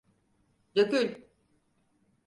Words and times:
Dökül. 0.75 1.27